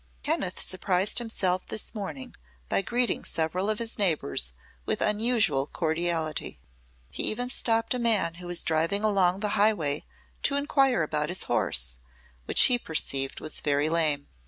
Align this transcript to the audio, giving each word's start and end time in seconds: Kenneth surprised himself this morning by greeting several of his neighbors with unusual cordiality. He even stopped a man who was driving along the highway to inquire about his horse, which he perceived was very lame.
Kenneth 0.23 0.59
surprised 0.59 1.19
himself 1.19 1.67
this 1.67 1.93
morning 1.93 2.33
by 2.69 2.81
greeting 2.81 3.23
several 3.23 3.69
of 3.69 3.77
his 3.77 3.99
neighbors 3.99 4.51
with 4.83 4.99
unusual 4.99 5.67
cordiality. 5.67 6.59
He 7.11 7.21
even 7.25 7.49
stopped 7.51 7.93
a 7.93 7.99
man 7.99 8.33
who 8.41 8.47
was 8.47 8.63
driving 8.63 9.03
along 9.03 9.41
the 9.41 9.49
highway 9.49 10.05
to 10.41 10.55
inquire 10.55 11.03
about 11.03 11.29
his 11.29 11.43
horse, 11.43 11.99
which 12.45 12.61
he 12.61 12.79
perceived 12.79 13.39
was 13.41 13.61
very 13.61 13.89
lame. 13.89 14.27